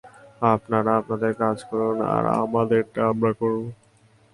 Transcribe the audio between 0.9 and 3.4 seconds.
আপনাদের কাজ করুন, আর আমাদেরটা আমরা